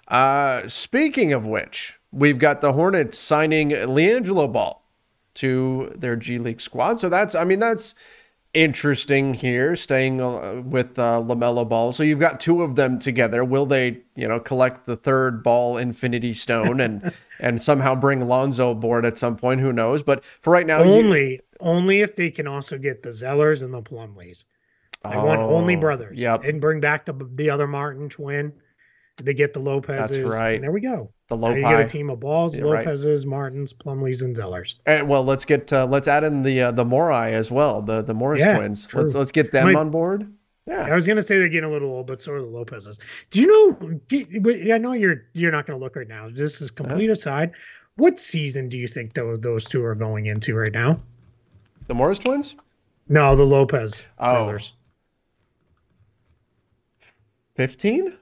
[0.08, 4.82] Uh, speaking of which, we've got the Hornets signing LiAngelo Ball
[5.36, 7.00] to their G League squad.
[7.00, 7.94] So that's, I mean, that's
[8.54, 11.92] interesting here, staying uh, with uh, LaMelo Ball.
[11.92, 13.44] So you've got two of them together.
[13.44, 18.70] Will they, you know, collect the third ball Infinity Stone and and somehow bring Lonzo
[18.70, 19.60] aboard at some point?
[19.60, 20.02] Who knows?
[20.02, 23.72] But for right now, only you, only if they can also get the Zellers and
[23.72, 24.44] the Plumleys.
[25.04, 26.18] I oh, want only brothers.
[26.18, 26.44] Yep.
[26.44, 28.52] And bring back the the other Martin twin.
[29.22, 30.18] They get the Lopez's.
[30.18, 30.60] That's right.
[30.60, 31.12] there we go.
[31.28, 31.56] The Lopi.
[31.56, 33.30] You get a team of balls, yeah, Lopez's, right.
[33.30, 34.76] Martins, Plumleys, and Zellers.
[34.86, 38.02] And well, let's get uh, let's add in the uh, the Morai as well, the
[38.02, 38.86] the Morris yeah, twins.
[38.86, 39.02] True.
[39.02, 40.32] Let's let's get them My, on board.
[40.66, 43.00] Yeah, I was gonna say they're getting a little old, but so are the Lopez's.
[43.30, 44.72] Do you know?
[44.72, 46.28] I know you're you're not gonna look right now.
[46.30, 47.12] This is complete uh-huh.
[47.12, 47.52] aside.
[47.96, 50.96] What season do you think those those two are going into right now?
[51.88, 52.56] The Morris twins?
[53.08, 54.44] No, the Lopez oh.
[54.44, 54.72] brothers.
[57.54, 58.16] Fifteen.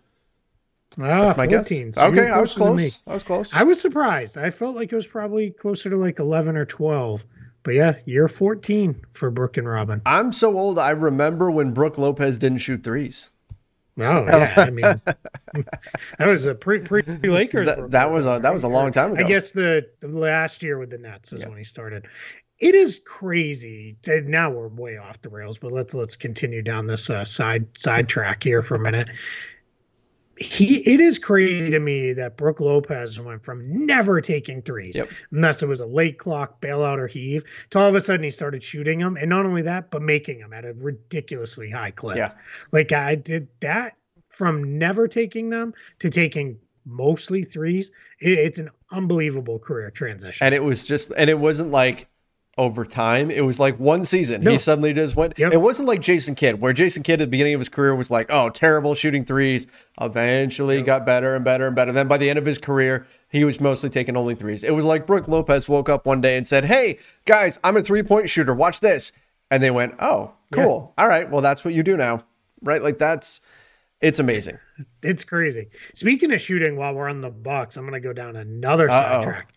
[1.02, 1.86] Ah, That's my 14.
[1.86, 1.96] guess.
[1.96, 3.00] So okay, I was close.
[3.06, 3.52] I was close.
[3.52, 4.38] I was surprised.
[4.38, 7.24] I felt like it was probably closer to like 11 or 12.
[7.64, 10.02] But yeah, year 14 for Brook and Robin.
[10.04, 10.78] I'm so old.
[10.78, 13.30] I remember when Brook Lopez didn't shoot threes.
[13.98, 14.82] Oh yeah, I mean
[15.54, 17.66] that was a pre pre Lakers.
[17.66, 19.24] That, that was a that was a long time ago.
[19.24, 21.48] I guess the, the last year with the Nets is yeah.
[21.48, 22.06] when he started.
[22.58, 23.96] It is crazy.
[24.06, 28.08] Now we're way off the rails, but let's let's continue down this uh, side side
[28.08, 29.08] track here for a minute
[30.38, 35.10] he it is crazy to me that Brook Lopez went from never taking threes, yep.
[35.30, 38.30] unless it was a late clock bailout or heave, to all of a sudden he
[38.30, 42.16] started shooting them, and not only that, but making them at a ridiculously high clip.
[42.16, 42.32] Yeah,
[42.72, 43.96] like I did that
[44.28, 47.92] from never taking them to taking mostly threes.
[48.20, 52.08] It, it's an unbelievable career transition, and it was just, and it wasn't like
[52.56, 53.30] over time.
[53.30, 54.42] It was like one season.
[54.42, 54.52] No.
[54.52, 55.38] He suddenly just went.
[55.38, 55.52] Yep.
[55.52, 58.10] It wasn't like Jason Kidd, where Jason Kidd at the beginning of his career was
[58.10, 59.66] like, oh, terrible shooting threes.
[60.00, 60.86] Eventually yep.
[60.86, 61.92] got better and better and better.
[61.92, 64.62] Then by the end of his career, he was mostly taking only threes.
[64.64, 67.82] It was like Brook Lopez woke up one day and said, hey, guys, I'm a
[67.82, 68.54] three point shooter.
[68.54, 69.12] Watch this.
[69.50, 70.94] And they went, oh, cool.
[70.96, 71.02] Yeah.
[71.02, 71.30] All right.
[71.30, 72.20] Well, that's what you do now.
[72.62, 72.82] Right.
[72.82, 73.40] Like that's.
[74.00, 74.58] It's amazing.
[75.02, 75.68] It's crazy.
[75.94, 79.54] Speaking of shooting, while we're on the Bucks, I'm going to go down another sidetrack.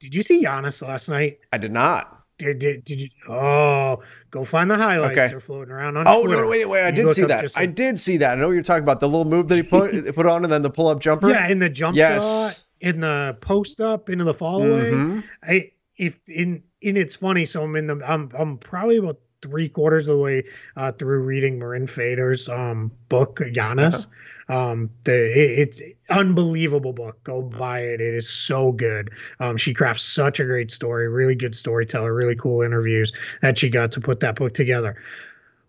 [0.00, 1.38] Did you see Giannis last night?
[1.52, 2.17] I did not.
[2.38, 3.08] Did, did, did you?
[3.28, 5.18] Oh, go find the highlights.
[5.18, 5.28] Okay.
[5.28, 6.06] They're floating around on.
[6.06, 6.42] Oh Twitter.
[6.42, 6.84] no, wait, wait!
[6.84, 7.52] I did see that.
[7.56, 8.32] I did see that.
[8.32, 9.00] I know what you're talking about.
[9.00, 11.28] The little move that he put put on, and then the pull up jumper.
[11.28, 12.22] Yeah, in the jump yes.
[12.22, 14.92] shot, in the post up, into the fall away.
[14.92, 15.20] Mm-hmm.
[15.42, 17.44] I if in in it's funny.
[17.44, 18.00] So I'm in the.
[18.06, 20.44] I'm I'm probably about three quarters of the way
[20.76, 24.06] uh, through reading Mirin Fader's um, book Giannis.
[24.06, 24.14] Uh-huh.
[24.50, 27.22] Um, the it, it's unbelievable book.
[27.24, 28.00] Go buy it.
[28.00, 29.10] It is so good.
[29.40, 31.08] Um, she crafts such a great story.
[31.08, 32.14] Really good storyteller.
[32.14, 34.96] Really cool interviews that she got to put that book together.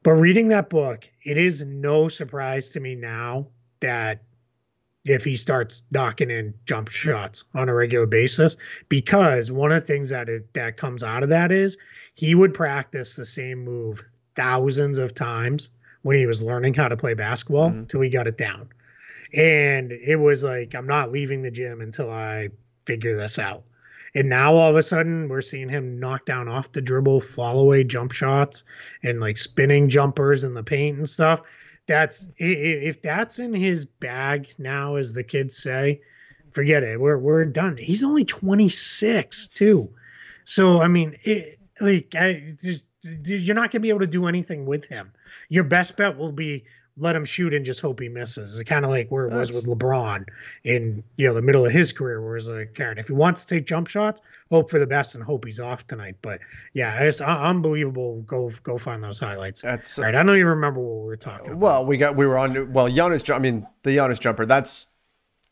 [0.04, 3.48] But reading that book, it is no surprise to me now
[3.82, 4.24] that
[5.06, 8.58] if he starts knocking in jump shots on a regular basis
[8.90, 11.78] because one of the things that it, that comes out of that is
[12.20, 14.04] he would practice the same move
[14.36, 15.70] thousands of times
[16.02, 17.86] when he was learning how to play basketball mm-hmm.
[17.86, 18.68] till he got it down
[19.36, 22.50] and it was like i'm not leaving the gym until i
[22.86, 23.64] figure this out
[24.16, 27.60] and now all of a sudden we're seeing him knock down off the dribble fall
[27.60, 28.64] away jump shots
[29.04, 31.42] and like spinning jumpers in the paint and stuff
[31.90, 36.00] that's if that's in his bag now, as the kids say,
[36.52, 37.02] forget it.
[37.02, 37.78] We're we're done.
[37.78, 39.90] He's only 26 too,
[40.46, 42.86] so I mean, it, like I just
[43.24, 45.12] you're not gonna be able to do anything with him.
[45.50, 46.64] Your best bet will be
[47.00, 48.60] let him shoot and just hope he misses.
[48.60, 49.52] It's kind of like where it That's...
[49.54, 50.26] was with LeBron
[50.66, 53.46] in you know the middle of his career, where it's like, Karen, if he wants
[53.46, 56.16] to take jump shots, hope for the best and hope he's off tonight.
[56.22, 56.40] But
[56.74, 58.22] yeah, it's unbelievable.
[58.24, 59.62] Go go find those highlights.
[59.62, 60.14] That's right.
[60.14, 61.48] I don't even remember what we were talking.
[61.48, 61.60] about.
[61.60, 62.74] Well, we got we were on.
[62.74, 63.34] Well, Giannis.
[63.34, 64.46] I mean, the Giannis jumper.
[64.46, 64.88] That's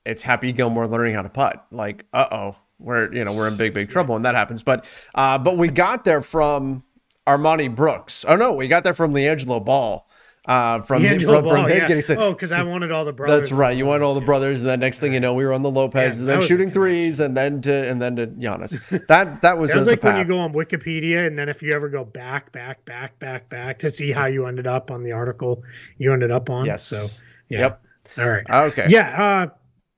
[0.06, 1.66] it's Happy Gilmore learning how to putt.
[1.72, 4.64] Like, uh oh, we're you know we're in big big trouble when that happens.
[4.64, 4.86] But
[5.16, 6.84] uh, but we got there from
[7.26, 8.26] Armoni Brooks.
[8.28, 10.08] Oh no, we got there from LiAngelo Ball
[10.48, 11.88] uh, from from, from him yeah.
[11.88, 12.20] getting sent.
[12.22, 13.50] Oh, because I wanted all the brothers.
[13.50, 13.76] That's right.
[13.76, 15.70] You wanted all the brothers, and then next thing you know, we were on the
[15.70, 18.80] Lopez, yeah, and then shooting threes, and then to and then to Giannis.
[19.08, 19.72] That that was.
[19.72, 22.52] that was like when you go on Wikipedia, and then if you ever go back,
[22.52, 25.64] back, back, back, back to see how you ended up on the article
[25.98, 26.66] you ended up on.
[26.66, 26.84] Yes.
[26.84, 27.08] So
[27.50, 27.60] yeah.
[27.60, 27.84] Yep.
[28.18, 28.50] All right.
[28.50, 28.88] Okay.
[28.90, 29.22] Yeah.
[29.22, 29.48] Uh,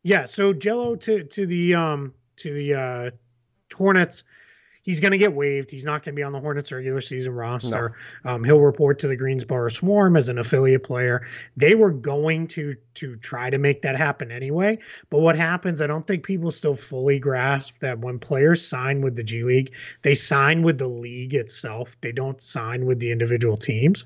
[0.03, 0.25] yeah.
[0.25, 3.11] So Gelo to to the um to the uh
[3.75, 4.23] Hornets
[4.89, 5.69] he's going to get waived.
[5.69, 7.95] He's not going to be on the Hornets regular season roster.
[8.25, 8.31] No.
[8.31, 11.27] Um, he'll report to the Greensboro Swarm as an affiliate player.
[11.55, 14.79] They were going to to try to make that happen anyway.
[15.11, 15.79] But what happens?
[15.79, 19.73] I don't think people still fully grasp that when players sign with the G League,
[20.01, 21.95] they sign with the league itself.
[22.01, 24.05] They don't sign with the individual teams.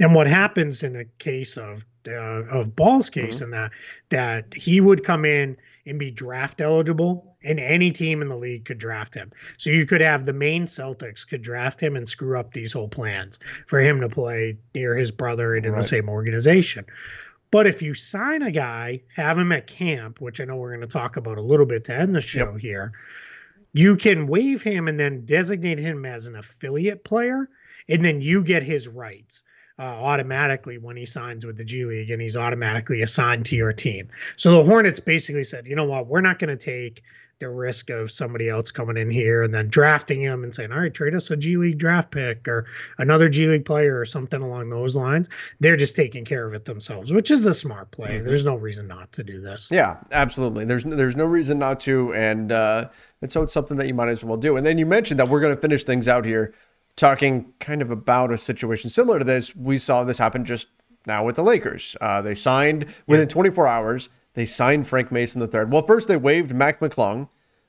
[0.00, 3.44] And what happens in a case of uh, of Ball's case mm-hmm.
[3.44, 3.72] in that
[4.08, 8.64] that he would come in and be draft eligible and any team in the league
[8.64, 9.30] could draft him.
[9.58, 12.88] So you could have the Maine Celtics could draft him and screw up these whole
[12.88, 15.78] plans for him to play near his brother and in right.
[15.78, 16.86] the same organization.
[17.50, 20.80] But if you sign a guy, have him at camp, which I know we're going
[20.80, 22.60] to talk about a little bit to end the show yep.
[22.60, 22.92] here,
[23.72, 27.48] you can waive him and then designate him as an affiliate player,
[27.88, 29.42] and then you get his rights
[29.78, 33.72] uh, automatically when he signs with the G League and he's automatically assigned to your
[33.72, 34.08] team.
[34.36, 37.02] So the Hornets basically said, you know what, we're not going to take
[37.40, 40.78] the risk of somebody else coming in here and then drafting him and saying, all
[40.78, 42.66] right, trade us a G League draft pick or
[42.98, 45.28] another G League player or something along those lines.
[45.58, 48.16] They're just taking care of it themselves, which is a smart play.
[48.16, 48.24] Mm-hmm.
[48.24, 49.68] There's no reason not to do this.
[49.70, 50.64] Yeah, absolutely.
[50.64, 52.88] There's there's no reason not to, and uh,
[53.20, 54.56] and so it's something that you might as well do.
[54.56, 56.54] And then you mentioned that we're going to finish things out here
[56.96, 59.54] talking kind of about a situation similar to this.
[59.56, 60.66] We saw this happen just
[61.06, 61.96] now with the Lakers.
[62.00, 64.08] Uh, they signed within 24 hours.
[64.34, 65.64] They signed Frank Mason III.
[65.66, 67.28] Well, first they waived Mac McClung.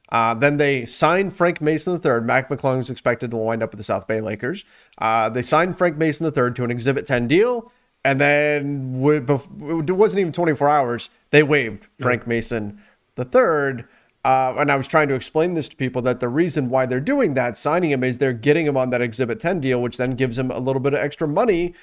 [0.10, 2.22] Uh, then they signed Frank Mason III.
[2.22, 4.64] Mac McClung is expected to wind up with the South Bay Lakers.
[4.98, 7.72] Uh, they signed Frank Mason III to an Exhibit 10 deal.
[8.04, 11.10] And then it wasn't even 24 hours.
[11.32, 12.80] They waived Frank Mason
[13.18, 13.86] III.
[14.26, 17.00] Uh, and I was trying to explain this to people that the reason why they're
[17.00, 20.16] doing that, signing him, is they're getting him on that Exhibit 10 deal, which then
[20.16, 21.76] gives him a little bit of extra money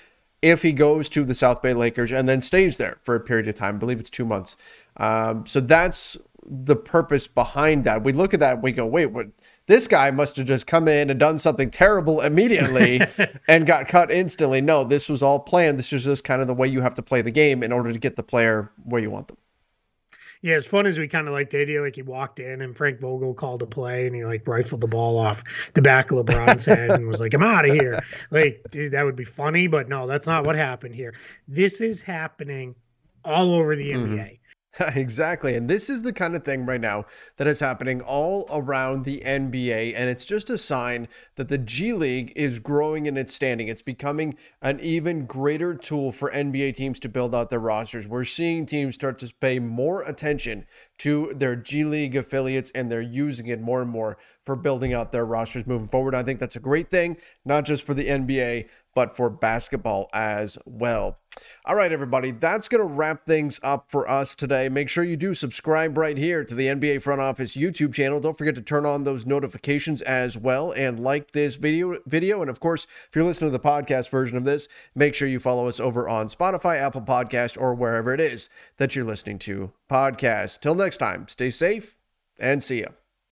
[0.43, 3.47] if he goes to the South Bay Lakers and then stays there for a period
[3.47, 3.77] of time.
[3.77, 4.57] I believe it's two months.
[4.97, 8.03] Um, so that's the purpose behind that.
[8.03, 9.29] We look at that and we go, wait, what?
[9.67, 13.01] This guy must have just come in and done something terrible immediately
[13.49, 14.61] and got cut instantly.
[14.61, 15.79] No, this was all planned.
[15.79, 17.93] This is just kind of the way you have to play the game in order
[17.93, 19.37] to get the player where you want them.
[20.43, 22.77] Yeah, as fun as we kind of like the idea, like he walked in and
[22.77, 26.19] Frank Vogel called a play and he like rifled the ball off the back of
[26.19, 28.01] LeBron's head and was like, "I'm out of here."
[28.31, 31.15] Like dude, that would be funny, but no, that's not what happened here.
[31.47, 32.75] This is happening
[33.25, 34.15] all over the mm-hmm.
[34.15, 34.39] NBA.
[34.95, 35.55] exactly.
[35.55, 37.05] And this is the kind of thing right now
[37.37, 39.93] that is happening all around the NBA.
[39.95, 43.69] And it's just a sign that the G League is growing in its standing.
[43.69, 48.09] It's becoming an even greater tool for NBA teams to build out their rosters.
[48.09, 50.65] We're seeing teams start to pay more attention
[50.99, 55.13] to their G League affiliates and they're using it more and more for building out
[55.13, 56.15] their rosters moving forward.
[56.15, 60.59] I think that's a great thing, not just for the NBA, but for basketball as
[60.65, 61.19] well.
[61.65, 64.69] All right, everybody, that's going to wrap things up for us today.
[64.69, 68.21] Make sure you do subscribe right here to the NBA Front Office YouTube channel.
[68.21, 72.51] Don't forget to turn on those notifications as well and like this video video and
[72.51, 75.69] of course, if you're listening to the podcast version of this, make sure you follow
[75.69, 80.61] us over on Spotify, Apple Podcast or wherever it is that you're listening to podcasts.
[80.61, 81.97] Till next time, stay safe
[82.39, 82.89] and see ya.